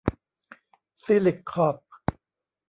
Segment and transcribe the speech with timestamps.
[1.03, 1.77] ซีลิค คอร์พ